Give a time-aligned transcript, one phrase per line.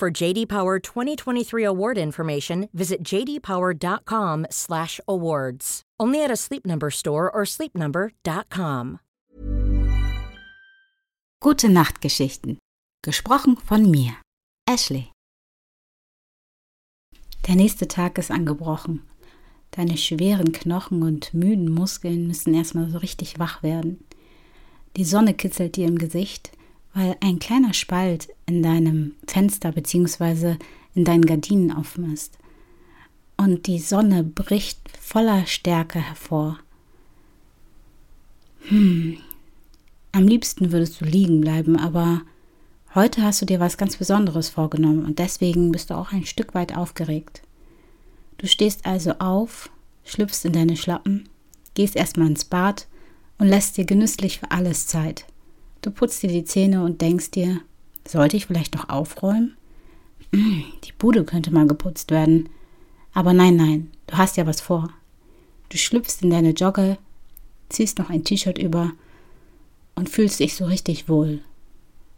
[0.00, 5.82] For JD Power 2023 award information, visit jdpower.com/awards.
[6.00, 9.00] Only at a Sleep Number store or sleepnumber.com.
[11.42, 12.56] Gute Nachtgeschichten.
[13.04, 14.14] Gesprochen von mir,
[14.66, 15.12] Ashley.
[17.46, 19.02] Der nächste Tag ist angebrochen.
[19.70, 24.02] Deine schweren Knochen und müden Muskeln müssen erstmal so richtig wach werden.
[24.96, 26.52] Die Sonne kitzelt dir im Gesicht,
[26.94, 30.56] weil ein kleiner Spalt in deinem Fenster bzw.
[30.94, 32.38] in deinen Gardinen offen ist.
[33.36, 36.58] Und die Sonne bricht voller Stärke hervor.
[38.68, 39.18] Hm,
[40.12, 42.22] am liebsten würdest du liegen bleiben, aber
[42.92, 46.54] Heute hast du dir was ganz Besonderes vorgenommen und deswegen bist du auch ein Stück
[46.54, 47.42] weit aufgeregt.
[48.38, 49.70] Du stehst also auf,
[50.02, 51.28] schlüpfst in deine Schlappen,
[51.74, 52.88] gehst erstmal ins Bad
[53.38, 55.24] und lässt dir genüsslich für alles Zeit.
[55.82, 57.60] Du putzt dir die Zähne und denkst dir,
[58.06, 59.56] sollte ich vielleicht noch aufräumen?
[60.32, 62.48] Die Bude könnte mal geputzt werden.
[63.12, 64.90] Aber nein, nein, du hast ja was vor.
[65.70, 66.98] Du schlüpfst in deine Jogge,
[67.68, 68.92] ziehst noch ein T-Shirt über
[69.94, 71.40] und fühlst dich so richtig wohl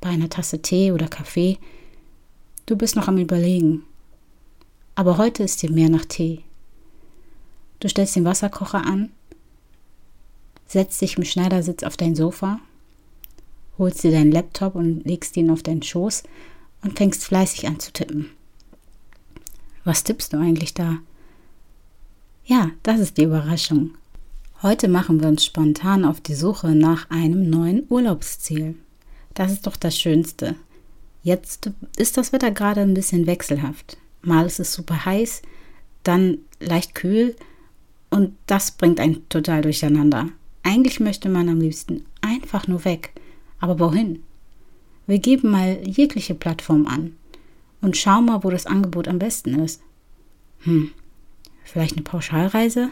[0.00, 1.58] bei einer Tasse Tee oder Kaffee.
[2.66, 3.84] Du bist noch am Überlegen.
[4.94, 6.42] Aber heute ist dir mehr nach Tee.
[7.80, 9.10] Du stellst den Wasserkocher an,
[10.66, 12.60] setzt dich im Schneidersitz auf dein Sofa,
[13.78, 16.22] holst dir deinen Laptop und legst ihn auf deinen Schoß
[16.82, 18.30] und fängst fleißig an zu tippen.
[19.84, 20.98] Was tippst du eigentlich da?
[22.46, 23.92] Ja, das ist die Überraschung.
[24.62, 28.76] Heute machen wir uns spontan auf die Suche nach einem neuen Urlaubsziel.
[29.34, 30.54] Das ist doch das Schönste.
[31.22, 33.96] Jetzt ist das Wetter gerade ein bisschen wechselhaft.
[34.22, 35.42] Mal ist es super heiß,
[36.02, 37.34] dann leicht kühl
[38.10, 40.28] und das bringt einen total durcheinander.
[40.62, 43.12] Eigentlich möchte man am liebsten einfach nur weg.
[43.64, 44.22] Aber wohin?
[45.06, 47.16] Wir geben mal jegliche Plattform an
[47.80, 49.80] und schauen mal, wo das Angebot am besten ist.
[50.64, 50.90] Hm,
[51.64, 52.90] vielleicht eine Pauschalreise?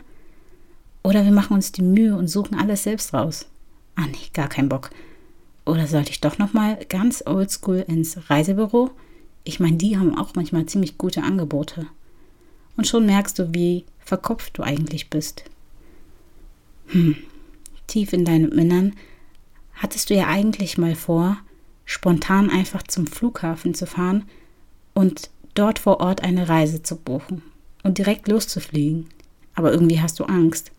[1.02, 3.44] Oder wir machen uns die Mühe und suchen alles selbst raus.
[3.96, 4.88] Ah nee, gar kein Bock.
[5.66, 8.92] Oder sollte ich doch noch mal ganz oldschool ins Reisebüro?
[9.44, 11.86] Ich meine, die haben auch manchmal ziemlich gute Angebote.
[12.78, 15.44] Und schon merkst du, wie verkopft du eigentlich bist.
[16.86, 17.14] Hm,
[17.88, 18.94] tief in deinem Innern
[19.74, 21.38] hattest du ja eigentlich mal vor,
[21.84, 24.24] spontan einfach zum Flughafen zu fahren
[24.94, 27.42] und dort vor Ort eine Reise zu buchen
[27.82, 29.08] und direkt loszufliegen.
[29.54, 30.72] Aber irgendwie hast du Angst.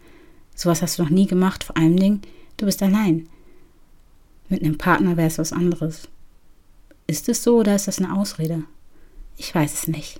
[0.55, 2.21] Sowas hast du noch nie gemacht, vor allen Dingen,
[2.57, 3.27] du bist allein.
[4.49, 6.07] Mit einem Partner wäre es was anderes.
[7.07, 8.63] Ist es so oder ist das eine Ausrede?
[9.37, 10.19] Ich weiß es nicht.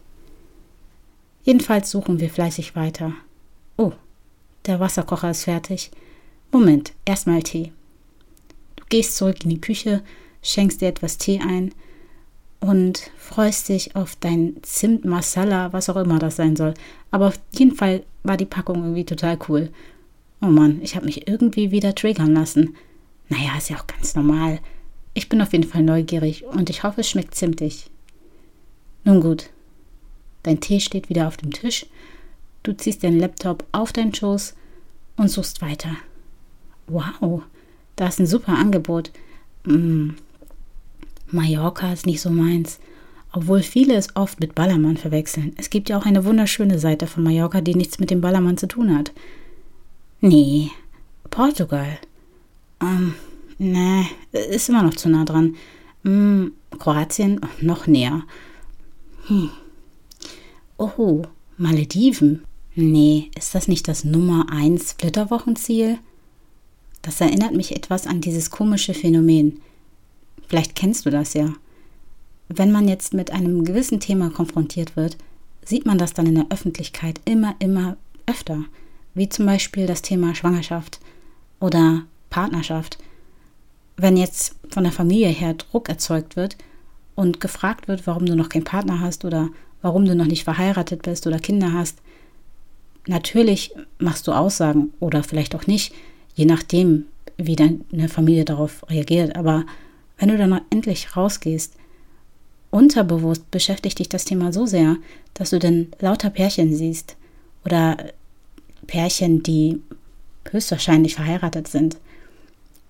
[1.44, 3.14] Jedenfalls suchen wir fleißig weiter.
[3.78, 3.94] Oh,
[4.66, 5.92] der Wasserkocher ist fertig.
[6.52, 7.74] Moment, erstmal Tee.
[8.94, 10.04] Gehst zurück in die Küche,
[10.44, 11.74] schenkst dir etwas Tee ein
[12.60, 16.76] und freust dich auf dein Zimt Masala, was auch immer das sein soll.
[17.10, 19.72] Aber auf jeden Fall war die Packung irgendwie total cool.
[20.44, 22.76] Oh Mann, ich habe mich irgendwie wieder triggern lassen.
[23.30, 24.60] Naja, ist ja auch ganz normal.
[25.16, 27.90] Ich bin auf jeden Fall neugierig und ich hoffe, es schmeckt zimtig.
[29.06, 29.50] Nun gut.
[30.44, 31.88] Dein Tee steht wieder auf dem Tisch.
[32.62, 34.54] Du ziehst deinen Laptop auf deinen Schoß
[35.16, 35.96] und suchst weiter.
[36.86, 37.42] Wow,
[37.96, 39.12] da ist ein super Angebot.
[39.66, 40.16] Hm,
[41.28, 42.80] Mallorca ist nicht so meins.
[43.32, 45.54] Obwohl viele es oft mit Ballermann verwechseln.
[45.58, 48.68] Es gibt ja auch eine wunderschöne Seite von Mallorca, die nichts mit dem Ballermann zu
[48.68, 49.12] tun hat.
[50.22, 50.70] Nee,
[51.32, 51.98] Portugal.
[52.80, 53.16] Ähm,
[53.58, 55.56] nee, ist immer noch zu nah dran.
[56.04, 58.24] Hm, Kroatien noch näher.
[59.28, 59.50] Hm.
[60.78, 61.24] Oh,
[61.58, 62.44] Malediven.
[62.76, 66.00] Nee, ist das nicht das Nummer 1 Flitterwochenziel?
[67.04, 69.62] Das erinnert mich etwas an dieses komische Phänomen.
[70.48, 71.54] Vielleicht kennst du das ja.
[72.48, 75.18] Wenn man jetzt mit einem gewissen Thema konfrontiert wird,
[75.66, 78.64] sieht man das dann in der Öffentlichkeit immer, immer öfter.
[79.14, 81.00] Wie zum Beispiel das Thema Schwangerschaft
[81.60, 82.98] oder Partnerschaft.
[83.98, 86.58] Wenn jetzt von der Familie her Druck erzeugt wird
[87.16, 89.50] und gefragt wird, warum du noch keinen Partner hast oder
[89.82, 92.00] warum du noch nicht verheiratet bist oder Kinder hast,
[93.08, 95.94] natürlich machst du Aussagen oder vielleicht auch nicht,
[96.36, 97.06] je nachdem,
[97.38, 99.36] wie deine Familie darauf reagiert.
[99.36, 99.66] Aber
[100.18, 101.74] wenn du dann endlich rausgehst
[102.74, 104.98] unterbewusst beschäftigt dich das Thema so sehr,
[105.36, 107.16] dass du dann lauter Pärchen siehst
[107.66, 107.98] oder
[108.88, 109.80] Pärchen, die
[110.50, 111.98] höchstwahrscheinlich verheiratet sind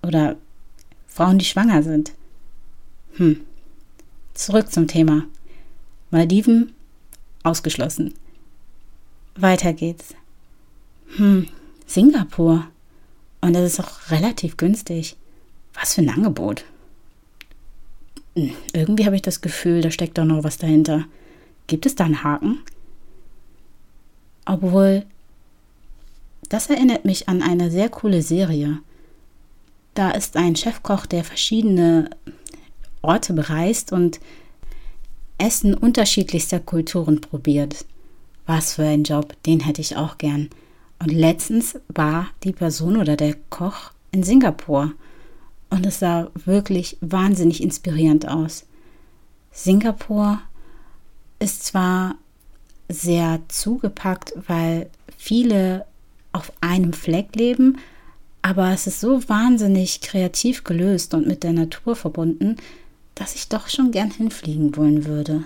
[0.02, 0.36] oder
[1.06, 2.12] Frauen, die schwanger sind.
[3.16, 3.42] Hm.
[4.32, 5.24] Zurück zum Thema.
[6.10, 6.72] Maldiven
[7.42, 8.14] ausgeschlossen.
[9.36, 10.14] Weiter geht's.
[11.16, 11.46] Hm,
[11.86, 12.66] Singapur.
[13.44, 15.16] Und das ist auch relativ günstig.
[15.74, 16.64] Was für ein Angebot.
[18.36, 21.04] Hm, irgendwie habe ich das Gefühl, da steckt doch noch was dahinter.
[21.66, 22.62] Gibt es da einen Haken?
[24.46, 25.04] Obwohl,
[26.48, 28.78] das erinnert mich an eine sehr coole Serie.
[29.92, 32.08] Da ist ein Chefkoch, der verschiedene
[33.02, 34.20] Orte bereist und
[35.36, 37.84] Essen unterschiedlichster Kulturen probiert.
[38.46, 40.48] Was für ein Job, den hätte ich auch gern.
[41.04, 44.92] Und letztens war die Person oder der Koch in Singapur
[45.68, 48.64] und es sah wirklich wahnsinnig inspirierend aus.
[49.52, 50.40] Singapur
[51.40, 52.14] ist zwar
[52.88, 55.84] sehr zugepackt, weil viele
[56.32, 57.76] auf einem Fleck leben,
[58.40, 62.56] aber es ist so wahnsinnig kreativ gelöst und mit der Natur verbunden,
[63.14, 65.44] dass ich doch schon gern hinfliegen wollen würde.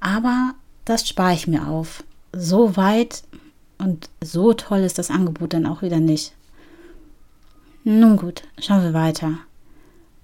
[0.00, 0.54] Aber
[0.84, 2.04] das spare ich mir auf.
[2.34, 3.22] So weit
[3.84, 6.32] und so toll ist das Angebot dann auch wieder nicht.
[7.84, 9.38] Nun gut, schauen wir weiter.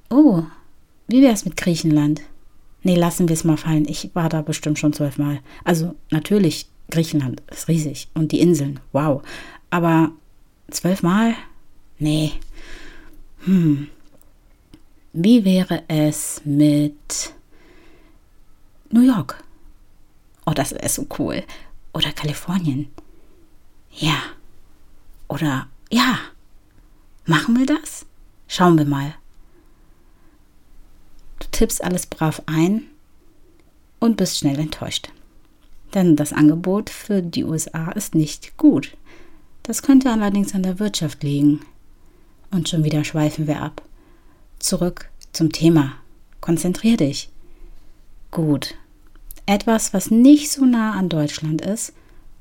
[0.09, 0.45] Oh,
[1.09, 2.23] wie wäre es mit Griechenland?
[2.83, 3.87] Nee, lassen wir es mal fallen.
[3.87, 5.41] Ich war da bestimmt schon zwölfmal.
[5.63, 9.23] Also natürlich, Griechenland ist riesig und die Inseln, wow.
[9.69, 10.13] Aber
[10.71, 11.35] zwölfmal?
[11.99, 12.33] Nee.
[13.45, 13.89] Hm.
[15.13, 17.35] Wie wäre es mit
[18.91, 19.45] New York?
[20.47, 21.43] Oh, das wäre so cool.
[21.93, 22.89] Oder Kalifornien.
[23.91, 24.19] Ja.
[25.29, 26.19] Oder ja.
[27.27, 28.07] Machen wir das?
[28.49, 29.15] Schauen wir mal.
[31.39, 32.85] Du tippst alles brav ein
[33.99, 35.11] und bist schnell enttäuscht.
[35.95, 38.97] Denn das Angebot für die USA ist nicht gut.
[39.63, 41.61] Das könnte allerdings an der Wirtschaft liegen.
[42.51, 43.83] Und schon wieder schweifen wir ab.
[44.59, 45.95] Zurück zum Thema.
[46.41, 47.31] Konzentrier dich.
[48.31, 48.77] Gut,
[49.47, 51.93] etwas, was nicht so nah an Deutschland ist,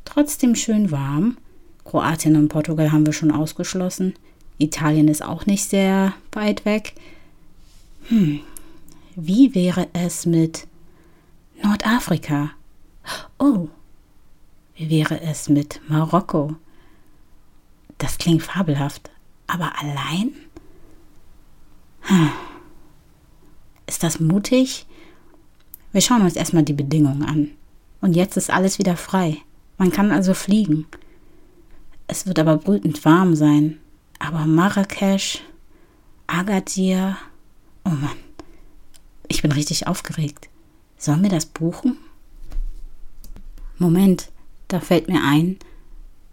[0.06, 1.38] trotzdem schön warm.
[1.86, 4.14] Kroatien und Portugal haben wir schon ausgeschlossen.
[4.58, 6.94] Italien ist auch nicht sehr weit weg.
[8.10, 8.42] Hm,
[9.16, 10.68] wie wäre es mit
[11.64, 12.52] Nordafrika?
[13.38, 13.70] Oh,
[14.76, 16.56] wie wäre es mit Marokko?
[17.98, 19.10] Das klingt fabelhaft,
[19.48, 20.32] aber allein?
[22.02, 22.30] Hm.
[23.88, 24.86] Ist das mutig?
[25.92, 27.52] Wir schauen uns erstmal die Bedingungen an.
[28.02, 29.38] Und jetzt ist alles wieder frei.
[29.80, 30.86] Man kann also fliegen.
[32.06, 33.80] Es wird aber brütend warm sein.
[34.20, 35.42] Aber Marrakesch,
[36.28, 37.18] Agadir,
[37.86, 38.18] oh Mann,
[39.28, 40.50] ich bin richtig aufgeregt.
[40.98, 41.98] Sollen wir das buchen?
[43.78, 44.30] Moment,
[44.68, 45.58] da fällt mir ein,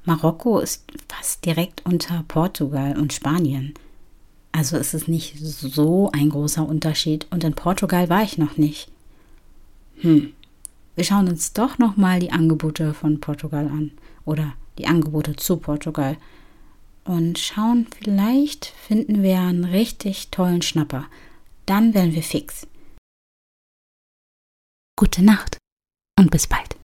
[0.05, 3.75] Marokko ist fast direkt unter Portugal und Spanien.
[4.53, 7.27] Also ist es nicht so ein großer Unterschied.
[7.31, 8.89] Und in Portugal war ich noch nicht.
[10.01, 10.33] Hm,
[10.97, 13.93] wir schauen uns doch nochmal die Angebote von Portugal an
[14.25, 16.17] oder die Angebote zu Portugal
[17.05, 21.07] und schauen, vielleicht finden wir einen richtig tollen Schnapper.
[21.65, 22.67] Dann werden wir fix.
[24.99, 25.59] Gute Nacht
[26.19, 26.77] und bis bald.